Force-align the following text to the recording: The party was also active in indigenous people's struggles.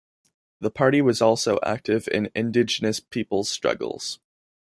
The 0.59 0.71
party 0.71 0.99
was 0.99 1.21
also 1.21 1.59
active 1.63 2.07
in 2.07 2.31
indigenous 2.33 2.99
people's 2.99 3.49
struggles. 3.51 4.17